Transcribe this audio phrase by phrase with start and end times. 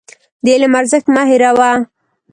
[0.43, 1.71] د علم ارزښت مه هېروه.